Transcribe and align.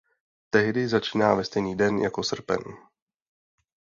Tehdy 0.49 0.87
začíná 0.87 1.33
ve 1.35 1.43
stejný 1.45 1.77
den 1.77 1.97
jako 1.97 2.23
srpen. 2.23 2.59